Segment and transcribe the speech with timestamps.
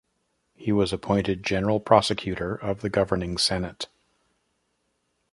[0.55, 3.87] He was appointed General-Prosecutor of the Governing Senate.